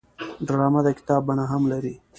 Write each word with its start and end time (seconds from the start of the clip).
ډرامه 0.47 0.81
د 0.85 0.89
کتاب 0.97 1.21
بڼه 1.27 1.45
هم 1.51 1.63
لري 1.71 1.95